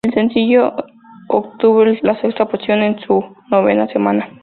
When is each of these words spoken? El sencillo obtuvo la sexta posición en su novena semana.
El 0.03 0.15
sencillo 0.15 0.73
obtuvo 1.27 1.85
la 1.85 2.19
sexta 2.21 2.47
posición 2.47 2.81
en 2.81 2.99
su 3.01 3.23
novena 3.51 3.85
semana. 3.89 4.27